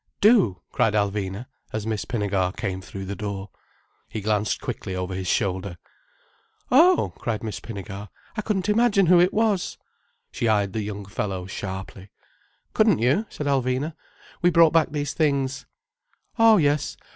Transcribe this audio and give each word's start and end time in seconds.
"Do!" 0.19 0.63
cried 0.71 0.95
Alvina, 0.95 1.45
as 1.71 1.85
Miss 1.85 2.05
Pinnegar 2.05 2.53
came 2.57 2.81
through 2.81 3.05
the 3.05 3.15
door. 3.15 3.51
He 4.09 4.19
glanced 4.19 4.59
quickly 4.59 4.95
over 4.95 5.13
his 5.13 5.27
shoulder. 5.27 5.77
"Oh!" 6.71 7.13
cried 7.19 7.43
Miss 7.43 7.59
Pinnegar. 7.59 8.09
"I 8.35 8.41
couldn't 8.41 8.67
imagine 8.67 9.05
who 9.05 9.21
it 9.21 9.31
was." 9.31 9.77
She 10.31 10.47
eyed 10.47 10.73
the 10.73 10.81
young 10.81 11.05
fellow 11.05 11.45
sharply. 11.45 12.09
"Couldn't 12.73 12.97
you?" 12.97 13.27
said 13.29 13.45
Alvina. 13.45 13.93
"We 14.41 14.49
brought 14.49 14.73
back 14.73 14.89
these 14.91 15.13
things." 15.13 15.67
"Oh 16.39 16.57
yes. 16.57 16.97